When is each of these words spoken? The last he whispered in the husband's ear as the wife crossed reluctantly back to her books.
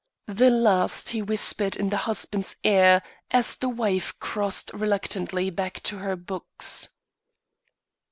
The 0.25 0.49
last 0.49 1.09
he 1.09 1.21
whispered 1.21 1.75
in 1.75 1.91
the 1.91 1.97
husband's 2.09 2.55
ear 2.63 3.03
as 3.29 3.55
the 3.55 3.69
wife 3.69 4.15
crossed 4.19 4.73
reluctantly 4.73 5.51
back 5.51 5.79
to 5.83 5.99
her 5.99 6.15
books. 6.15 6.89